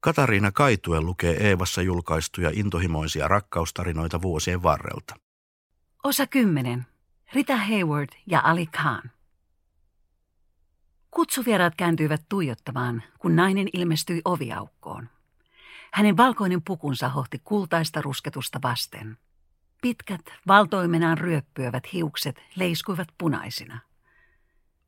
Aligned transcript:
Katariina 0.00 0.52
Kaitue 0.52 1.00
lukee 1.00 1.48
Eevassa 1.48 1.82
julkaistuja 1.82 2.50
intohimoisia 2.54 3.28
rakkaustarinoita 3.28 4.22
vuosien 4.22 4.62
varrelta. 4.62 5.14
Osa 6.04 6.26
10. 6.26 6.86
Rita 7.32 7.56
Hayward 7.56 8.08
ja 8.26 8.40
Ali 8.44 8.66
Khan. 8.66 9.02
Kutsuvieraat 11.10 11.74
kääntyivät 11.74 12.22
tuijottamaan, 12.28 13.02
kun 13.18 13.36
nainen 13.36 13.68
ilmestyi 13.72 14.22
oviaukkoon. 14.24 15.08
Hänen 15.92 16.16
valkoinen 16.16 16.62
pukunsa 16.62 17.08
hohti 17.08 17.40
kultaista 17.44 18.02
rusketusta 18.02 18.58
vasten. 18.62 19.18
Pitkät, 19.82 20.20
valtoimenaan 20.46 21.18
ryöppyövät 21.18 21.92
hiukset 21.92 22.42
leiskuivat 22.56 23.08
punaisina. 23.18 23.80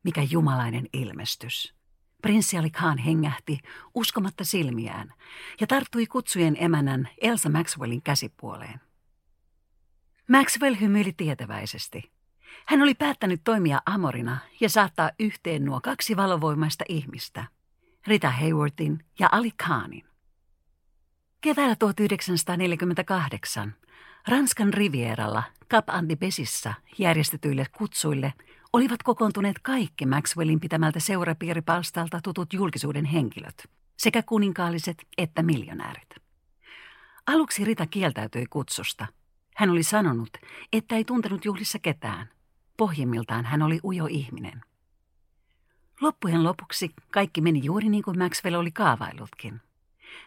Mikä 0.03 0.21
jumalainen 0.21 0.87
ilmestys. 0.93 1.73
Prinssi 2.23 2.57
Ali 2.57 2.69
Khan 2.69 2.97
hengähti 2.97 3.59
uskomatta 3.93 4.43
silmiään 4.43 5.13
ja 5.61 5.67
tarttui 5.67 6.05
kutsujen 6.05 6.57
emänän 6.59 7.09
Elsa 7.21 7.49
Maxwellin 7.49 8.01
käsipuoleen. 8.01 8.81
Maxwell 10.27 10.75
hymyili 10.79 11.13
tietäväisesti. 11.13 12.11
Hän 12.65 12.81
oli 12.81 12.93
päättänyt 12.93 13.41
toimia 13.43 13.81
amorina 13.85 14.37
ja 14.59 14.69
saattaa 14.69 15.11
yhteen 15.19 15.65
nuo 15.65 15.81
kaksi 15.81 16.17
valovoimaista 16.17 16.83
ihmistä, 16.89 17.45
Rita 18.07 18.31
Haywardin 18.31 19.05
ja 19.19 19.29
Ali 19.31 19.51
Khanin. 19.63 20.05
Keväällä 21.41 21.75
1948 21.75 23.75
Ranskan 24.27 24.73
rivieralla 24.73 25.43
Cap 25.69 25.89
Antibesissa 25.89 26.73
järjestetyille 26.97 27.65
kutsuille 27.77 28.33
olivat 28.73 29.03
kokoontuneet 29.03 29.59
kaikki 29.61 30.05
Maxwellin 30.05 30.59
pitämältä 30.59 30.99
seurapiiripalstalta 30.99 32.19
tutut 32.23 32.53
julkisuuden 32.53 33.05
henkilöt, 33.05 33.69
sekä 33.97 34.23
kuninkaalliset 34.23 34.97
että 35.17 35.43
miljonäärit. 35.43 36.09
Aluksi 37.27 37.65
Rita 37.65 37.87
kieltäytyi 37.87 38.45
kutsusta. 38.49 39.07
Hän 39.55 39.69
oli 39.69 39.83
sanonut, 39.83 40.29
että 40.73 40.95
ei 40.95 41.03
tuntenut 41.03 41.45
juhlissa 41.45 41.79
ketään. 41.79 42.29
Pohjimmiltaan 42.77 43.45
hän 43.45 43.61
oli 43.61 43.79
ujo 43.83 44.05
ihminen. 44.09 44.61
Loppujen 46.01 46.43
lopuksi 46.43 46.93
kaikki 47.11 47.41
meni 47.41 47.61
juuri 47.63 47.89
niin 47.89 48.03
kuin 48.03 48.19
Maxwell 48.19 48.55
oli 48.55 48.71
kaavaillutkin. 48.71 49.61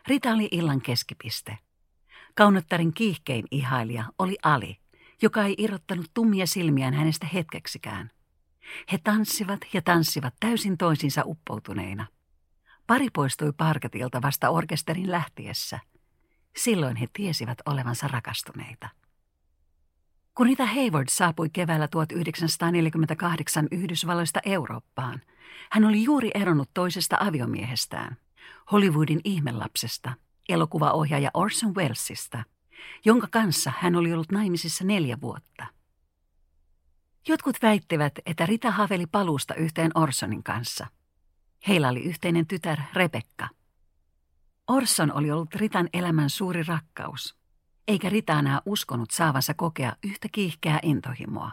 Rita 0.07 0.33
oli 0.33 0.49
illan 0.51 0.81
keskipiste. 0.81 1.59
Kaunottarin 2.35 2.93
kiihkein 2.95 3.45
ihailija 3.51 4.05
oli 4.19 4.37
Ali, 4.43 4.79
joka 5.23 5.45
ei 5.45 5.55
irrottanut 5.59 6.11
tummia 6.15 6.47
silmiään 6.47 6.95
hänestä 6.95 7.27
hetkeksikään. 7.27 8.11
He 8.93 8.99
tanssivat 9.05 9.61
ja 9.73 9.83
tanssivat 9.83 10.35
täysin 10.41 10.79
toisinsa 10.79 11.23
uppoutuneina. 11.25 12.07
Pari 12.87 13.09
poistui 13.11 13.53
parketilta 13.57 14.23
vasta 14.23 14.51
orkesterin 14.51 15.11
lähtiessä. 15.11 15.81
Silloin 16.57 16.97
he 16.97 17.07
tiesivät 17.13 17.59
olevansa 17.67 18.09
rakastuneita. 18.09 18.89
Kun 20.35 20.47
Rita 20.47 20.67
Hayward 20.67 21.09
saapui 21.11 21.51
keväällä 21.51 21.89
1948 21.89 23.69
Yhdysvalloista 23.71 24.41
Eurooppaan, 24.47 25.23
hän 25.71 25.85
oli 25.85 26.05
juuri 26.05 26.31
eronnut 26.35 26.71
toisesta 26.75 27.17
aviomiehestään, 27.21 28.17
Hollywoodin 28.73 29.21
ihmelapsesta, 29.25 30.13
elokuvaohjaaja 30.49 31.31
Orson 31.35 31.75
Wellesista, 31.75 32.45
jonka 33.05 33.29
kanssa 33.31 33.73
hän 33.79 33.97
oli 33.97 34.13
ollut 34.13 34.33
naimisissa 34.33 34.85
neljä 34.85 35.21
vuotta. 35.21 35.67
Jotkut 37.29 37.57
väittivät, 37.63 38.13
että 38.27 38.47
Rita 38.47 38.71
haveli 38.71 39.07
paluusta 39.07 39.55
yhteen 39.55 39.91
Orsonin 39.95 40.43
kanssa. 40.43 40.87
Heillä 41.69 41.89
oli 41.89 42.01
yhteinen 42.01 42.47
tytär 42.47 42.79
Rebekka. 42.93 43.49
Orson 44.69 45.13
oli 45.13 45.31
ollut 45.31 45.55
Ritan 45.55 45.89
elämän 45.93 46.31
suuri 46.31 46.63
rakkaus, 46.63 47.37
eikä 47.89 48.09
Rita 48.09 48.39
enää 48.39 48.61
uskonut 48.67 49.11
saavansa 49.11 49.55
kokea 49.55 49.97
yhtä 50.05 50.29
kiihkeää 50.33 50.79
intohimoa. 50.83 51.51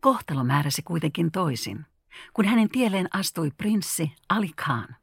Kohtalo 0.00 0.44
määräsi 0.44 0.82
kuitenkin 0.82 1.30
toisin, 1.30 1.86
kun 2.32 2.44
hänen 2.44 2.68
tielleen 2.68 3.08
astui 3.12 3.50
prinssi 3.50 4.12
Ali 4.28 4.50
Khan. 4.56 4.96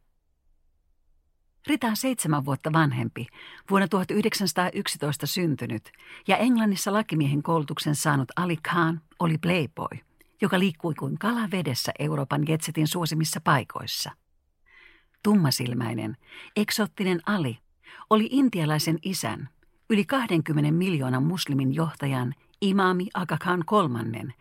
Rita 1.68 1.88
on 1.88 1.98
seitsemän 1.98 2.46
vuotta 2.46 2.74
vanhempi, 2.74 3.28
vuonna 3.70 3.88
1911 3.88 5.28
syntynyt 5.28 5.92
ja 6.28 6.38
Englannissa 6.38 6.94
lakimiehen 6.94 7.44
koulutuksen 7.44 7.96
saanut 7.96 8.32
Ali 8.36 8.58
Khan 8.58 9.02
oli 9.20 9.38
playboy, 9.38 9.98
joka 10.42 10.60
liikkui 10.60 10.94
kuin 10.94 11.20
kala 11.20 11.52
vedessä 11.52 11.92
Euroopan 12.00 12.48
jetsetin 12.48 12.88
suosimissa 12.88 13.42
paikoissa. 13.42 14.12
Tummasilmäinen, 15.24 16.18
eksottinen 16.56 17.20
Ali 17.26 17.58
oli 18.10 18.28
intialaisen 18.32 19.00
isän, 19.04 19.50
yli 19.90 20.06
20 20.06 20.72
miljoonan 20.72 21.24
muslimin 21.24 21.76
johtajan 21.76 22.36
Imami 22.62 23.08
Aga 23.14 23.38
Khan 23.38 23.64
kolmannen 23.66 24.34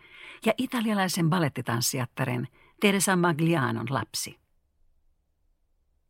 ja 0.45 0.53
italialaisen 0.57 1.29
balettitanssijattaren 1.29 2.47
Teresa 2.81 3.15
Maglianon 3.15 3.87
lapsi. 3.89 4.38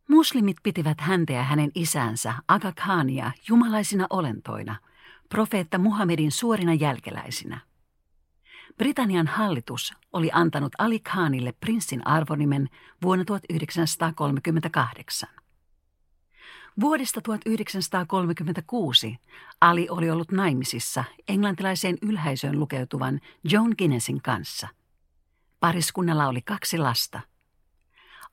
Muslimit 0.09 0.57
pitivät 0.63 1.01
häntä 1.01 1.33
ja 1.33 1.43
hänen 1.43 1.71
isänsä 1.75 2.33
Aga 2.47 2.71
Khania 2.71 3.31
jumalaisina 3.49 4.07
olentoina, 4.09 4.75
profeetta 5.29 5.77
Muhammedin 5.77 6.31
suorina 6.31 6.73
jälkeläisinä. 6.73 7.59
Britannian 8.77 9.27
hallitus 9.27 9.93
oli 10.13 10.29
antanut 10.33 10.71
Ali 10.77 10.99
Khanille 10.99 11.51
prinssin 11.51 12.07
arvonimen 12.07 12.69
vuonna 13.01 13.25
1938. 13.25 15.29
Vuodesta 16.79 17.21
1936 17.21 19.17
Ali 19.61 19.87
oli 19.89 20.09
ollut 20.09 20.31
naimisissa 20.31 21.03
englantilaiseen 21.27 21.97
ylhäisöön 22.01 22.59
lukeutuvan 22.59 23.19
John 23.43 23.71
Guinnessin 23.77 24.21
kanssa. 24.21 24.67
Pariskunnalla 25.59 26.27
oli 26.27 26.41
kaksi 26.41 26.77
lasta. 26.77 27.28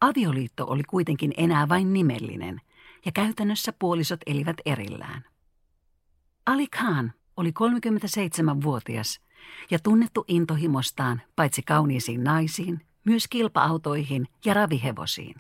Avioliitto 0.01 0.67
oli 0.67 0.83
kuitenkin 0.83 1.33
enää 1.37 1.69
vain 1.69 1.93
nimellinen, 1.93 2.61
ja 3.05 3.13
käytännössä 3.13 3.73
puolisot 3.79 4.21
elivät 4.27 4.57
erillään. 4.67 5.25
Ali 6.47 6.67
Khan 6.67 7.13
oli 7.37 7.51
37-vuotias 7.51 9.21
ja 9.71 9.79
tunnettu 9.79 10.25
intohimostaan 10.29 11.23
paitsi 11.37 11.63
kauniisiin 11.63 12.25
naisiin, 12.25 12.87
myös 13.05 13.29
kilpa-autoihin 13.29 14.29
ja 14.45 14.55
ravihevosiin. 14.55 15.35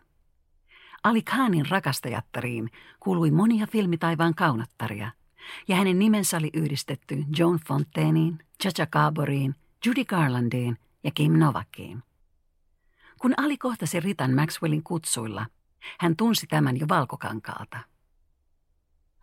Ali 1.04 1.22
Khanin 1.22 1.66
rakastajattariin 1.70 2.70
kuului 3.00 3.30
monia 3.30 3.66
filmitaivaan 3.66 4.34
kaunattaria, 4.34 5.10
ja 5.68 5.76
hänen 5.76 5.98
nimensä 5.98 6.36
oli 6.36 6.50
yhdistetty 6.52 7.24
Joan 7.38 7.60
Fontaineen, 7.68 8.38
Chacha 8.62 8.86
Gaboriin, 8.86 9.54
Judy 9.86 10.04
Garlandiin 10.04 10.78
ja 11.04 11.10
Kim 11.10 11.32
Novakiin. 11.32 12.02
Kun 13.18 13.34
Ali 13.36 13.56
kohtasi 13.56 14.00
Ritan 14.00 14.34
Maxwellin 14.34 14.82
kutsuilla, 14.82 15.46
hän 15.98 16.16
tunsi 16.16 16.46
tämän 16.46 16.80
jo 16.80 16.88
valkokankaalta. 16.88 17.78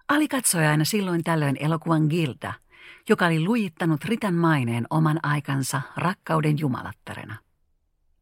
Ali 0.09 0.27
katsoi 0.27 0.65
aina 0.65 0.85
silloin 0.85 1.23
tällöin 1.23 1.57
elokuvan 1.59 2.07
Gilda, 2.09 2.53
joka 3.09 3.25
oli 3.25 3.43
lujittanut 3.43 4.05
Ritan 4.05 4.33
maineen 4.33 4.87
oman 4.89 5.19
aikansa 5.23 5.81
rakkauden 5.97 6.59
jumalattarena. 6.59 7.35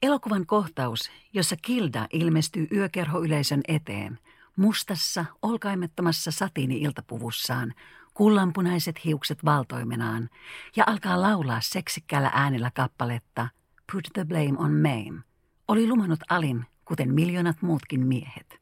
Elokuvan 0.02 0.46
kohtaus, 0.46 1.12
jossa 1.34 1.56
Gilda 1.58 2.08
ilmestyy 2.14 2.68
yökerhoyleisön 2.72 3.62
eteen, 3.68 4.20
mustassa, 4.56 5.26
olkaimettomassa 5.42 6.32
satiini-iltapuvussaan, 6.32 7.74
kullanpunaiset 8.14 9.06
hiukset 9.06 9.46
valtoimenaan 9.46 10.30
ja 10.76 10.84
alkaa 10.88 11.22
laulaa 11.22 11.62
seksikkäällä 11.62 12.32
äänellä 12.34 12.72
kappaletta 12.76 13.48
Put 13.92 14.10
the 14.14 14.26
blame 14.26 14.58
on 14.58 14.72
Mame– 14.72 15.22
oli 15.72 15.88
lumannut 15.88 16.20
Alin, 16.30 16.66
kuten 16.86 17.14
miljoonat 17.14 17.62
muutkin 17.62 18.08
miehet. 18.08 18.62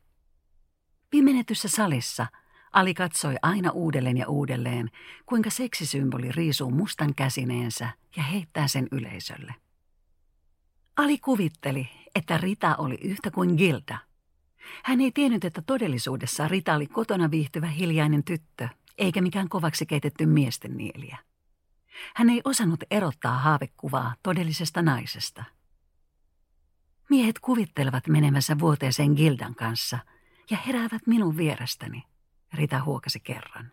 Pimenetyssä 1.09 1.67
salissa 1.67 2.27
Ali 2.71 2.93
katsoi 2.93 3.35
aina 3.41 3.71
uudelleen 3.71 4.17
ja 4.17 4.27
uudelleen, 4.27 4.91
kuinka 5.25 5.49
seksisymboli 5.49 6.31
riisuu 6.31 6.71
mustan 6.71 7.15
käsineensä 7.15 7.89
ja 8.15 8.23
heittää 8.23 8.67
sen 8.67 8.87
yleisölle. 8.91 9.55
Ali 10.97 11.17
kuvitteli, 11.17 11.89
että 12.15 12.37
Rita 12.37 12.75
oli 12.75 12.97
yhtä 13.03 13.31
kuin 13.31 13.55
Gilda. 13.55 13.97
Hän 14.83 15.01
ei 15.01 15.11
tiennyt, 15.11 15.45
että 15.45 15.61
todellisuudessa 15.61 16.47
Rita 16.47 16.75
oli 16.75 16.87
kotona 16.87 17.31
viihtyvä 17.31 17.67
hiljainen 17.67 18.23
tyttö, 18.23 18.69
eikä 18.97 19.21
mikään 19.21 19.49
kovaksi 19.49 19.85
keitetty 19.85 20.25
miesten 20.25 20.77
nieliä. 20.77 21.17
Hän 22.15 22.29
ei 22.29 22.41
osannut 22.43 22.83
erottaa 22.91 23.37
haavekuvaa 23.37 24.15
todellisesta 24.23 24.81
naisesta– 24.81 25.43
Miehet 27.09 27.39
kuvittelevat 27.39 28.07
menemässä 28.07 28.59
vuoteeseen 28.59 29.11
Gildan 29.11 29.55
kanssa 29.55 29.99
ja 30.49 30.57
heräävät 30.57 31.07
minun 31.07 31.37
vierestäni, 31.37 32.03
Rita 32.53 32.83
huokasi 32.83 33.19
kerran. 33.19 33.71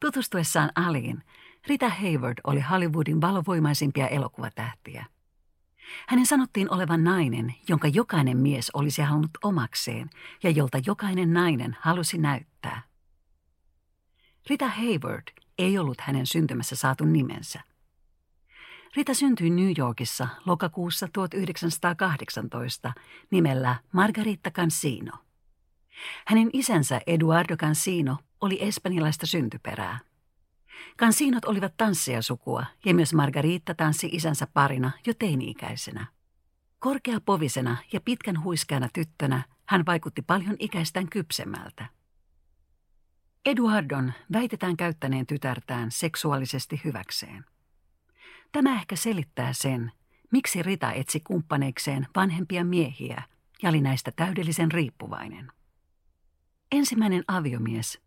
Tutustuessaan 0.00 0.70
Aliin, 0.74 1.22
Rita 1.66 1.88
Hayward 1.88 2.40
oli 2.44 2.60
Hollywoodin 2.60 3.20
valovoimaisimpia 3.20 4.08
elokuvatähtiä. 4.08 5.06
Hänen 6.08 6.26
sanottiin 6.26 6.70
olevan 6.70 7.04
nainen, 7.04 7.54
jonka 7.68 7.88
jokainen 7.88 8.36
mies 8.36 8.70
olisi 8.70 9.02
halunnut 9.02 9.38
omakseen 9.42 10.10
ja 10.42 10.50
jolta 10.50 10.78
jokainen 10.86 11.32
nainen 11.32 11.76
halusi 11.80 12.18
näyttää. 12.18 12.82
Rita 14.50 14.68
Hayward 14.68 15.28
ei 15.58 15.78
ollut 15.78 16.00
hänen 16.00 16.26
syntymässä 16.26 16.76
saatu 16.76 17.04
nimensä. 17.04 17.60
Rita 18.96 19.14
syntyi 19.14 19.50
New 19.50 19.72
Yorkissa 19.78 20.28
lokakuussa 20.46 21.08
1918 21.12 22.92
nimellä 23.30 23.76
Margarita 23.92 24.50
Cansino. 24.50 25.12
Hänen 26.26 26.50
isänsä 26.52 27.00
Eduardo 27.06 27.56
Cansino 27.56 28.16
oli 28.40 28.62
espanjalaista 28.62 29.26
syntyperää. 29.26 29.98
Kansiinot 30.96 31.44
olivat 31.44 31.76
tanssijasukua 31.76 32.66
ja 32.84 32.94
myös 32.94 33.14
Margarita 33.14 33.74
tanssi 33.74 34.08
isänsä 34.12 34.46
parina 34.46 34.90
jo 35.06 35.14
teini-ikäisenä. 35.18 36.06
Korkeapovisena 36.78 37.76
ja 37.92 38.00
pitkän 38.00 38.42
huiskeana 38.42 38.88
tyttönä 38.92 39.42
hän 39.64 39.86
vaikutti 39.86 40.22
paljon 40.22 40.56
ikäistään 40.58 41.08
kypsemmältä. 41.08 41.86
Eduardon 43.44 44.12
väitetään 44.32 44.76
käyttäneen 44.76 45.26
tytärtään 45.26 45.90
seksuaalisesti 45.90 46.80
hyväkseen. 46.84 47.44
Tämä 48.54 48.74
ehkä 48.74 48.96
selittää 48.96 49.52
sen, 49.52 49.92
miksi 50.32 50.62
Rita 50.62 50.92
etsi 50.92 51.20
kumppaneikseen 51.20 52.06
vanhempia 52.16 52.64
miehiä 52.64 53.22
ja 53.62 53.68
oli 53.68 53.80
näistä 53.80 54.12
täydellisen 54.16 54.72
riippuvainen. 54.72 55.52
Ensimmäinen 56.72 57.24
aviomies, 57.28 58.00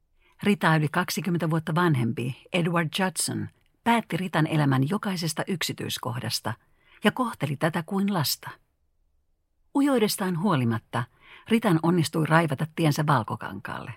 Rita 0.44 0.76
yli 0.76 0.88
20 0.92 1.50
vuotta 1.50 1.76
vanhempi, 1.76 2.48
Edward 2.54 2.90
Judson, 3.00 3.50
päätti 3.84 4.18
Ritan 4.18 4.48
elämän 4.48 4.90
jokaisesta 4.90 5.44
yksityiskohdasta 5.48 6.54
ja 7.04 7.12
kohteli 7.12 7.58
tätä 7.58 7.84
kuin 7.86 8.14
lasta. 8.14 8.50
Ujoidestaan 9.76 10.40
huolimatta 10.40 11.04
Ritan 11.48 11.80
onnistui 11.84 12.26
raivata 12.26 12.68
tiensä 12.76 13.06
valkokankaalle. 13.08 13.94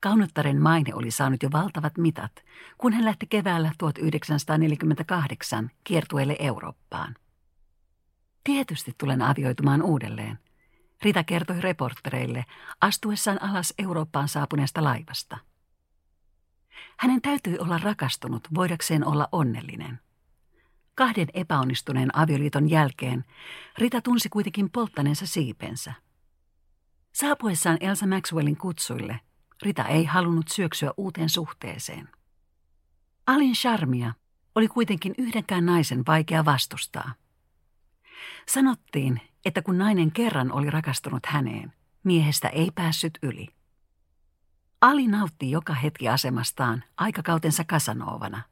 Kaunottaren 0.00 0.62
maine 0.62 0.94
oli 0.94 1.10
saanut 1.10 1.42
jo 1.42 1.48
valtavat 1.52 1.98
mitat, 1.98 2.32
kun 2.78 2.92
hän 2.92 3.04
lähti 3.04 3.26
keväällä 3.26 3.72
1948 3.78 5.70
kiertueelle 5.84 6.36
Eurooppaan. 6.38 7.16
Tietysti 8.44 8.94
tulen 8.98 9.22
avioitumaan 9.22 9.82
uudelleen, 9.82 10.38
Rita 11.02 11.24
kertoi 11.24 11.60
reportereille 11.60 12.44
astuessaan 12.80 13.42
alas 13.42 13.74
Eurooppaan 13.78 14.28
saapuneesta 14.28 14.84
laivasta. 14.84 15.38
Hänen 16.96 17.22
täytyi 17.22 17.58
olla 17.58 17.78
rakastunut 17.78 18.48
voidakseen 18.54 19.06
olla 19.06 19.28
onnellinen. 19.32 20.00
Kahden 20.94 21.28
epäonnistuneen 21.34 22.18
avioliiton 22.18 22.70
jälkeen 22.70 23.24
Rita 23.78 24.00
tunsi 24.00 24.28
kuitenkin 24.28 24.70
polttaneensa 24.70 25.26
siipensä. 25.26 25.92
Saapuessaan 27.12 27.76
Elsa 27.80 28.06
Maxwellin 28.06 28.56
kutsuille 28.56 29.20
Rita 29.62 29.84
ei 29.84 30.04
halunnut 30.04 30.48
syöksyä 30.48 30.92
uuteen 30.96 31.28
suhteeseen. 31.28 32.08
Alin 33.26 33.54
charmia 33.54 34.14
oli 34.54 34.68
kuitenkin 34.68 35.14
yhdenkään 35.18 35.66
naisen 35.66 36.02
vaikea 36.06 36.44
vastustaa. 36.44 37.14
Sanottiin, 38.48 39.20
että 39.44 39.62
kun 39.62 39.78
nainen 39.78 40.12
kerran 40.12 40.52
oli 40.52 40.70
rakastunut 40.70 41.26
häneen, 41.26 41.72
miehestä 42.04 42.48
ei 42.48 42.70
päässyt 42.74 43.18
yli. 43.22 43.48
Ali 44.80 45.06
nautti 45.08 45.50
joka 45.50 45.74
hetki 45.74 46.08
asemastaan 46.08 46.84
aikakautensa 46.96 47.64
Kasanovana. 47.64 48.42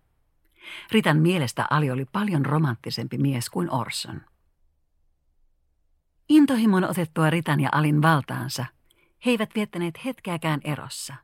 Ritan 0.92 1.16
mielestä 1.16 1.66
Ali 1.70 1.90
oli 1.90 2.04
paljon 2.04 2.46
romanttisempi 2.46 3.18
mies 3.18 3.50
kuin 3.50 3.70
Orson. 3.70 4.20
Intohimon 6.28 6.84
otettua 6.84 7.30
Ritan 7.30 7.60
ja 7.60 7.68
Alin 7.72 8.02
valtaansa, 8.02 8.66
he 9.24 9.30
eivät 9.30 9.50
viettäneet 9.54 10.04
hetkeäkään 10.04 10.60
erossa. 10.64 11.14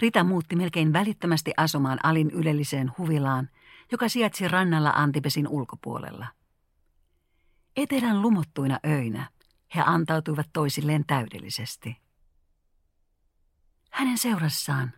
Rita 0.00 0.24
muutti 0.24 0.56
melkein 0.56 0.92
välittömästi 0.92 1.52
asumaan 1.56 1.98
Alin 2.02 2.30
ylelliseen 2.30 2.92
huvilaan, 2.98 3.48
joka 3.92 4.08
sijaitsi 4.08 4.48
rannalla 4.48 4.90
Antipesin 4.90 5.48
ulkopuolella. 5.48 6.26
Etelän 7.76 8.22
lumottuina 8.22 8.78
öinä 8.86 9.30
he 9.74 9.82
antautuivat 9.86 10.46
toisilleen 10.52 11.04
täydellisesti. 11.06 11.96
Hänen 13.90 14.18
seurassaan 14.18 14.92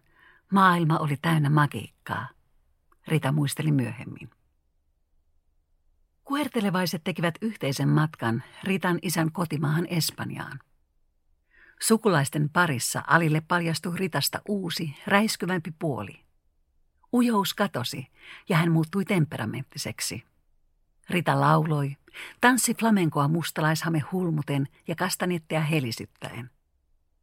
maailma 0.52 0.98
oli 0.98 1.16
täynnä 1.16 1.50
magiikkaa, 1.50 2.28
Rita 3.06 3.32
muisteli 3.32 3.72
myöhemmin. 3.72 4.30
Kuertelevaiset 6.25 7.04
tekivät 7.04 7.34
yhteisen 7.42 7.88
matkan 7.88 8.42
Ritan 8.64 8.98
isän 9.02 9.32
kotimaahan 9.32 9.86
Espanjaan. 9.86 10.60
Sukulaisten 11.82 12.50
parissa 12.50 13.02
Alille 13.06 13.42
paljastui 13.48 13.96
Ritasta 13.96 14.40
uusi, 14.48 14.94
räiskyvämpi 15.06 15.70
puoli. 15.78 16.20
Ujous 17.12 17.54
katosi 17.54 18.06
ja 18.48 18.56
hän 18.56 18.72
muuttui 18.72 19.04
temperamenttiseksi. 19.04 20.25
Rita 21.10 21.40
lauloi, 21.40 21.96
tanssi 22.40 22.75
flamenkoa 22.75 23.28
mustalaishame 23.28 23.98
hulmuten 24.12 24.69
ja 24.88 24.94
kastanetteja 24.94 25.60
helisyttäen. 25.60 26.50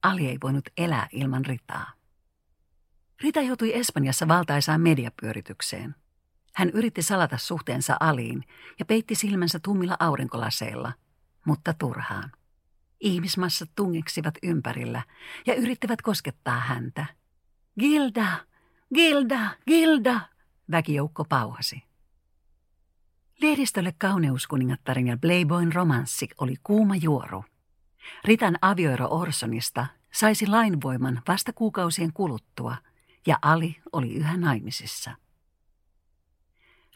Ali 0.03 0.27
ei 0.27 0.37
voinut 0.43 0.69
elää 0.77 1.07
ilman 1.11 1.45
Ritaa. 1.45 1.91
Rita 3.21 3.41
joutui 3.41 3.75
Espanjassa 3.75 4.27
valtaisaan 4.27 4.81
mediapyöritykseen. 4.81 5.95
Hän 6.53 6.69
yritti 6.69 7.01
salata 7.01 7.37
suhteensa 7.37 7.97
Aliin 7.99 8.43
ja 8.79 8.85
peitti 8.85 9.15
silmänsä 9.15 9.59
tummilla 9.59 9.97
aurinkolaseilla, 9.99 10.93
mutta 11.45 11.73
turhaan. 11.73 12.31
Ihmismassat 12.99 13.69
tungeksivat 13.75 14.37
ympärillä 14.43 15.03
ja 15.45 15.55
yrittivät 15.55 16.01
koskettaa 16.01 16.59
häntä. 16.59 17.05
Gilda! 17.79 18.27
Gilda! 18.95 19.49
Gilda! 19.67 20.21
Väkijoukko 20.71 21.25
pauhasi. 21.25 21.83
Lehdistölle 23.41 23.93
kauneuskuningattaren 23.97 25.07
ja 25.07 25.17
Playboyn 25.17 25.73
romanssi 25.73 26.27
oli 26.37 26.55
kuuma 26.63 26.95
juoru. 26.95 27.45
Ritan 28.25 28.57
avioero 28.61 29.07
Orsonista 29.09 29.87
saisi 30.11 30.47
lainvoiman 30.47 31.21
vasta 31.27 31.53
kuukausien 31.53 32.13
kuluttua, 32.13 32.77
ja 33.27 33.39
Ali 33.41 33.81
oli 33.91 34.13
yhä 34.13 34.37
naimisissa. 34.37 35.11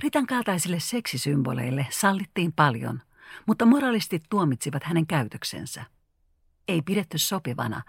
Ritan 0.03 0.27
kaltaisille 0.27 0.79
seksisymboleille 0.79 1.87
sallittiin 1.89 2.53
paljon, 2.53 3.01
mutta 3.45 3.65
moralistit 3.65 4.23
tuomitsivat 4.29 4.83
hänen 4.83 5.07
käytöksensä. 5.07 5.85
Ei 6.67 6.81
pidetty 6.81 7.17
sopivana, 7.17 7.81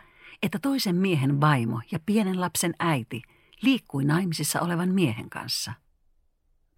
että 0.42 0.58
toisen 0.58 0.96
miehen 0.96 1.40
vaimo 1.40 1.80
ja 1.92 1.98
pienen 2.06 2.40
lapsen 2.40 2.74
äiti 2.78 3.22
liikkui 3.62 4.04
naimisissa 4.04 4.60
olevan 4.60 4.88
miehen 4.88 5.30
kanssa. 5.30 5.72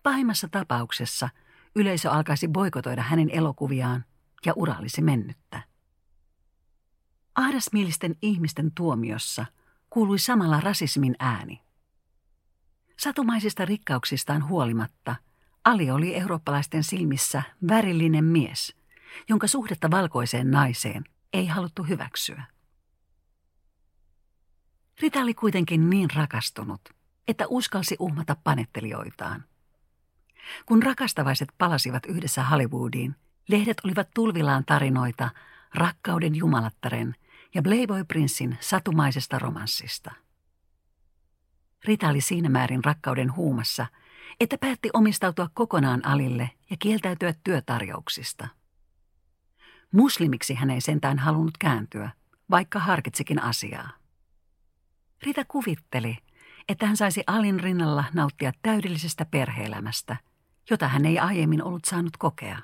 Pahimmassa 0.03 0.49
tapauksessa– 0.49 1.29
Yleisö 1.77 2.11
alkaisi 2.11 2.49
boikotoida 2.49 3.03
hänen 3.03 3.31
elokuviaan 3.31 4.05
ja 4.47 4.53
ura 4.57 4.75
olisi 4.79 5.03
mennyttä. 5.03 5.63
Ahdasmielisten 7.35 8.17
ihmisten 8.23 8.73
tuomiossa 8.75 9.47
kuului 9.91 10.19
samalla 10.19 10.61
rasismin 10.61 11.17
ääni. 11.19 11.61
Satumaisista 12.99 13.65
rikkauksistaan 13.65 14.49
huolimatta 14.49 15.17
Ali 15.65 15.91
oli 15.91 16.15
eurooppalaisten 16.15 16.85
silmissä 16.85 17.43
värillinen 17.69 18.25
mies, 18.25 18.77
jonka 19.29 19.47
suhdetta 19.47 19.91
valkoiseen 19.91 20.51
naiseen 20.51 21.05
ei 21.33 21.47
haluttu 21.47 21.83
hyväksyä. 21.83 22.43
Rita 25.01 25.21
oli 25.21 25.35
kuitenkin 25.35 25.91
niin 25.91 26.11
rakastunut, 26.15 26.81
että 27.29 27.45
uskalsi 27.49 27.97
uhmata 27.99 28.37
panettelijoitaan. 28.45 29.45
Kun 30.67 30.83
rakastavaiset 30.83 31.49
palasivat 31.59 32.07
yhdessä 32.07 32.45
Hollywoodiin, 32.45 33.17
lehdet 33.49 33.81
olivat 33.85 34.09
tulvillaan 34.15 34.65
tarinoita 34.65 35.31
rakkauden 35.75 36.35
jumalattaren 36.35 37.15
ja 37.55 37.63
Playboy 37.63 38.05
Princein 38.05 38.59
satumaisesta 38.61 39.39
romanssista. 39.39 40.13
Rita 41.85 42.09
oli 42.09 42.21
siinä 42.21 42.49
määrin 42.49 42.85
rakkauden 42.85 43.37
huumassa, 43.37 43.87
että 44.43 44.59
päätti 44.59 44.91
omistautua 44.93 45.49
kokonaan 45.55 46.07
Alille 46.07 46.51
ja 46.71 46.77
kieltäytyä 46.79 47.35
työtarjouksista. 47.45 48.49
Muslimiksi 49.93 50.55
hän 50.55 50.71
ei 50.71 50.81
sentään 50.81 51.19
halunnut 51.19 51.59
kääntyä, 51.59 52.11
vaikka 52.51 52.79
harkitsikin 52.79 53.43
asiaa. 53.43 53.91
Rita 55.23 55.45
kuvitteli, 55.45 56.19
että 56.69 56.87
hän 56.87 56.97
saisi 56.97 57.25
Alin 57.27 57.61
rinnalla 57.61 58.05
nauttia 58.15 58.53
täydellisestä 58.63 59.25
perheelämästä– 59.25 60.17
jota 60.71 60.89
hän 60.89 61.07
ei 61.07 61.19
aiemmin 61.19 61.63
ollut 61.63 61.85
saanut 61.85 62.17
kokea. 62.17 62.59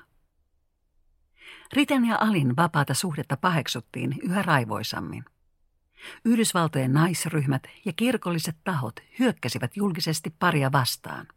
Riten 1.73 2.05
ja 2.05 2.17
Alin 2.19 2.55
vapaata 2.55 2.93
suhdetta 2.93 3.37
paheksuttiin 3.37 4.15
yhä 4.21 4.41
raivoisammin. 4.41 5.25
Yhdysvaltojen 6.25 6.93
naisryhmät 6.93 7.63
ja 7.85 7.93
kirkolliset 7.93 8.57
tahot 8.63 8.99
hyökkäsivät 9.19 9.77
julkisesti 9.77 10.35
paria 10.39 10.71
vastaan. 10.71 11.27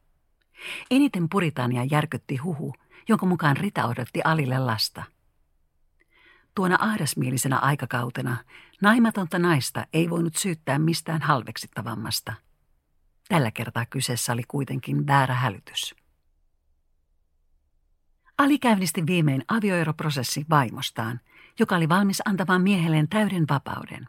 Eniten 0.90 1.28
Puritania 1.28 1.84
järkytti 1.90 2.36
huhu, 2.36 2.74
jonka 3.08 3.26
mukaan 3.26 3.56
Rita 3.56 3.86
odotti 3.86 4.20
Alille 4.24 4.58
lasta. 4.58 5.02
Tuona 6.54 6.76
ahdasmielisenä 6.80 7.58
aikakautena 7.58 8.36
naimatonta 8.82 9.38
naista 9.38 9.86
ei 9.92 10.10
voinut 10.10 10.36
syyttää 10.36 10.78
mistään 10.78 11.22
halveksittavammasta. 11.22 12.32
Tällä 13.28 13.50
kertaa 13.50 13.86
kyseessä 13.86 14.32
oli 14.32 14.42
kuitenkin 14.48 15.06
väärä 15.06 15.34
hälytys. 15.34 15.94
Ali 18.38 18.58
käynnisti 18.58 19.06
viimein 19.06 19.44
avioeroprosessi 19.48 20.46
vaimostaan, 20.50 21.20
joka 21.58 21.76
oli 21.76 21.88
valmis 21.88 22.22
antamaan 22.24 22.62
miehelleen 22.62 23.08
täyden 23.08 23.44
vapauden. 23.50 24.08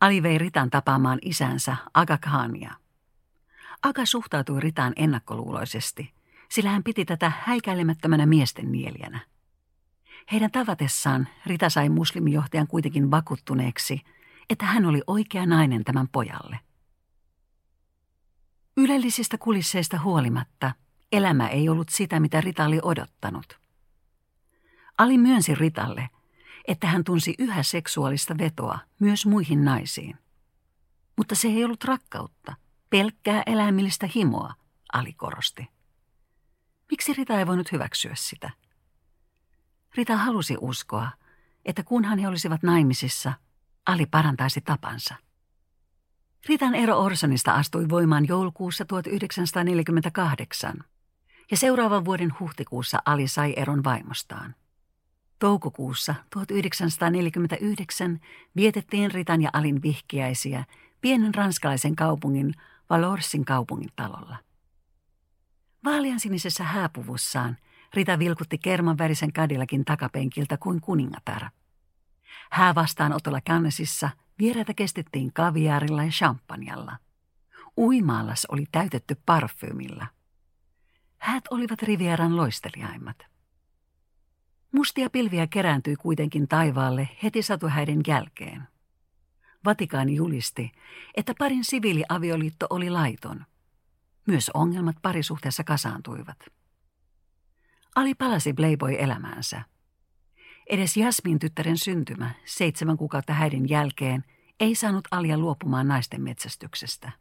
Ali 0.00 0.22
vei 0.22 0.38
Ritan 0.38 0.70
tapaamaan 0.70 1.18
isänsä 1.22 1.76
Aga 1.94 2.18
Khania. 2.18 2.74
Aga 3.82 4.06
suhtautui 4.06 4.60
Ritaan 4.60 4.92
ennakkoluuloisesti, 4.96 6.12
sillä 6.48 6.70
hän 6.70 6.84
piti 6.84 7.04
tätä 7.04 7.32
häikäilemättömänä 7.40 8.26
miesten 8.26 8.72
nieljänä. 8.72 9.20
Heidän 10.32 10.50
tavatessaan 10.50 11.28
Rita 11.46 11.70
sai 11.70 11.88
muslimijohtajan 11.88 12.66
kuitenkin 12.66 13.10
vakuuttuneeksi, 13.10 14.00
että 14.50 14.66
hän 14.66 14.86
oli 14.86 15.02
oikea 15.06 15.46
nainen 15.46 15.84
tämän 15.84 16.08
pojalle. 16.08 16.58
Ylellisistä 18.76 19.38
kulisseista 19.38 19.98
huolimatta 19.98 20.72
elämä 21.12 21.48
ei 21.48 21.68
ollut 21.68 21.88
sitä, 21.88 22.20
mitä 22.20 22.40
Rita 22.40 22.64
oli 22.64 22.80
odottanut. 22.82 23.58
Ali 24.98 25.18
myönsi 25.18 25.54
Ritalle, 25.54 26.10
että 26.68 26.86
hän 26.86 27.04
tunsi 27.04 27.34
yhä 27.38 27.62
seksuaalista 27.62 28.38
vetoa 28.38 28.78
myös 28.98 29.26
muihin 29.26 29.64
naisiin. 29.64 30.18
Mutta 31.16 31.34
se 31.34 31.48
ei 31.48 31.64
ollut 31.64 31.84
rakkautta, 31.84 32.56
pelkkää 32.90 33.42
eläimellistä 33.46 34.08
himoa, 34.14 34.54
Ali 34.92 35.12
korosti. 35.12 35.68
Miksi 36.90 37.12
Rita 37.12 37.38
ei 37.38 37.46
voinut 37.46 37.72
hyväksyä 37.72 38.12
sitä? 38.14 38.50
Rita 39.94 40.16
halusi 40.16 40.56
uskoa, 40.60 41.10
että 41.64 41.82
kunhan 41.82 42.18
he 42.18 42.28
olisivat 42.28 42.62
naimisissa, 42.62 43.32
Ali 43.86 44.06
parantaisi 44.06 44.60
tapansa. 44.60 45.14
Ritan 46.48 46.74
ero 46.74 46.98
Orsonista 46.98 47.52
astui 47.52 47.88
voimaan 47.88 48.28
joulukuussa 48.28 48.84
1948, 48.84 50.84
ja 51.50 51.56
seuraavan 51.56 52.04
vuoden 52.04 52.32
huhtikuussa 52.40 52.98
Ali 53.04 53.28
sai 53.28 53.54
eron 53.56 53.84
vaimostaan. 53.84 54.54
Toukokuussa 55.38 56.14
1949 56.30 58.20
vietettiin 58.56 59.10
Ritan 59.10 59.42
ja 59.42 59.50
Alin 59.52 59.82
vihkiäisiä 59.82 60.64
pienen 61.00 61.34
ranskalaisen 61.34 61.96
kaupungin 61.96 62.54
Valorsin 62.90 63.44
kaupungin 63.44 63.90
talolla. 63.96 64.36
Vaaleansinisessä 65.84 66.64
hääpuvussaan 66.64 67.56
Rita 67.94 68.18
vilkutti 68.18 68.58
kermanvärisen 68.58 69.32
kadillakin 69.32 69.84
takapenkiltä 69.84 70.56
kuin 70.56 70.80
kuningatar. 70.80 71.42
Hää 72.50 72.74
vastaanotolla 72.74 73.40
Cannesissa 73.40 74.10
vieraita 74.38 74.74
kestettiin 74.74 75.32
kaviaarilla 75.32 76.04
ja 76.04 76.10
champanjalla. 76.10 76.96
Uimaalas 77.78 78.46
oli 78.50 78.64
täytetty 78.72 79.16
parfyymilla. 79.26 80.06
Häät 81.18 81.44
olivat 81.50 81.82
Rivieran 81.82 82.36
loisteliaimmat. 82.36 83.16
Mustia 84.72 85.10
pilviä 85.10 85.46
kerääntyi 85.46 85.96
kuitenkin 85.96 86.48
taivaalle 86.48 87.08
heti 87.22 87.42
satuhäiden 87.42 88.00
jälkeen. 88.06 88.68
Vatikaani 89.64 90.14
julisti, 90.14 90.72
että 91.16 91.34
parin 91.38 91.64
siviiliavioliitto 91.64 92.66
oli 92.70 92.90
laiton. 92.90 93.46
Myös 94.26 94.50
ongelmat 94.54 94.96
parisuhteessa 95.02 95.64
kasaantuivat. 95.64 96.38
Ali 97.94 98.14
palasi 98.14 98.52
Playboy-elämäänsä. 98.52 99.62
Edes 100.70 100.96
Jasmin 100.96 101.38
tyttären 101.38 101.78
syntymä 101.78 102.30
seitsemän 102.44 102.96
kuukautta 102.96 103.32
häiden 103.32 103.68
jälkeen 103.68 104.24
ei 104.60 104.74
saanut 104.74 105.08
Alia 105.10 105.38
luopumaan 105.38 105.88
naisten 105.88 106.22
metsästyksestä. 106.22 107.12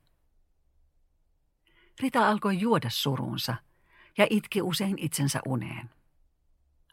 Rita 2.00 2.30
alkoi 2.30 2.60
juoda 2.60 2.90
surunsa 2.90 3.56
ja 4.18 4.28
itki 4.30 4.62
usein 4.62 5.00
itsensä 5.00 5.40
uneen. 5.48 5.90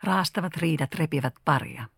Raastavat 0.03 0.57
riidat 0.57 0.95
repivät 0.95 1.35
paria. 1.45 1.89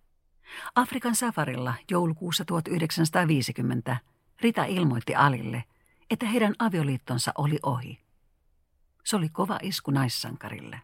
Afrikan 0.75 1.17
safarilla 1.17 1.75
joulukuussa 1.91 2.45
1950 2.45 3.97
Rita 4.41 4.65
ilmoitti 4.65 5.15
Alille, 5.15 5.65
että 6.11 6.27
heidän 6.27 6.55
avioliittonsa 6.59 7.33
oli 7.39 7.59
ohi. 7.63 8.01
Se 9.05 9.17
oli 9.17 9.29
kova 9.29 9.59
isku 9.63 9.91
naissankarille. 9.91 10.81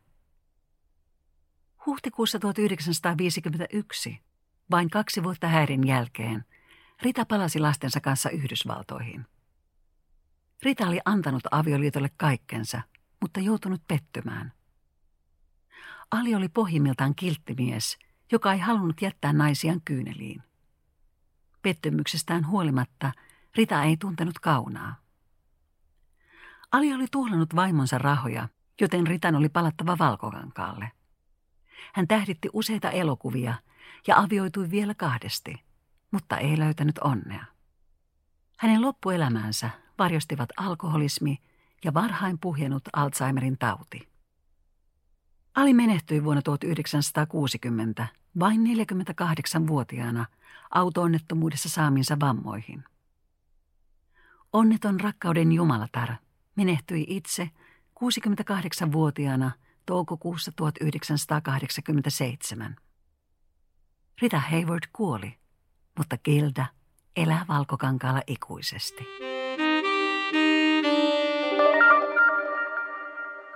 Huhtikuussa 1.87 2.39
1951, 2.39 4.19
vain 4.71 4.91
kaksi 4.91 5.23
vuotta 5.23 5.49
häirin 5.49 5.87
jälkeen, 5.87 6.45
Rita 7.03 7.25
palasi 7.25 7.59
lastensa 7.59 8.01
kanssa 8.01 8.31
Yhdysvaltoihin. 8.31 9.27
Rita 10.63 10.87
oli 10.87 11.01
antanut 11.05 11.43
avioliitolle 11.51 12.11
kaikkensa, 12.17 12.83
mutta 13.21 13.41
joutunut 13.41 13.83
pettymään. 13.89 14.53
Ali 16.11 16.35
oli 16.35 16.49
pohjimmiltaan 16.49 17.15
kilttimies, 17.15 17.99
joka 18.33 18.53
ei 18.53 18.59
halunnut 18.59 19.03
jättää 19.03 19.33
naisiaan 19.33 19.81
kyyneliin. 19.85 20.43
Pettymyksestään 21.63 22.47
huolimatta 22.47 23.13
Rita 23.57 23.83
ei 23.83 23.97
tuntenut 23.97 24.39
kaunaa. 24.39 24.97
Ali 26.73 26.93
oli 26.93 27.07
tuhlannut 27.11 27.57
vaimonsa 27.57 27.99
rahoja, 27.99 28.49
joten 28.81 29.07
Ritan 29.07 29.35
oli 29.35 29.49
palattava 29.49 29.99
valkokankaalle. 29.99 30.93
Hän 31.95 32.09
tähditti 32.09 32.49
useita 32.53 32.91
elokuvia 32.91 33.55
ja 34.07 34.19
avioitui 34.19 34.71
vielä 34.71 34.95
kahdesti, 34.95 35.65
mutta 36.11 36.39
ei 36.39 36.59
löytänyt 36.59 36.99
onnea. 36.99 37.45
Hänen 38.57 38.83
loppuelämäänsä 38.83 39.71
varjostivat 39.99 40.49
alkoholismi 40.57 41.39
ja 41.85 41.95
varhain 41.95 42.39
puhjennut 42.39 42.83
Alzheimerin 42.93 43.59
tauti. 43.59 44.14
Ali 45.55 45.75
menehtyi 45.75 46.25
vuonna 46.25 46.43
1960 46.43 48.07
vain 48.41 48.61
48-vuotiaana 48.61 50.27
autoonnettomuudessa 50.71 51.69
saaminsa 51.69 52.21
vammoihin. 52.21 52.85
Onneton 54.53 55.01
rakkauden 55.01 55.53
jumalatar 55.53 56.09
menehtyi 56.57 57.05
itse 57.09 57.51
68-vuotiaana 58.01 59.51
toukokuussa 59.87 60.53
1987. 60.57 62.77
Rita 64.23 64.39
Hayward 64.39 64.83
kuoli, 64.93 65.39
mutta 65.99 66.19
Gilda 66.19 66.67
elää 67.17 67.45
valkokankaalla 67.49 68.23
ikuisesti. 68.27 69.07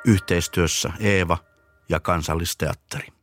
Yhteistyössä 0.05 0.93
Eeva 1.01 1.39
ja 1.89 2.01
Kansallisteatteri. 2.01 3.18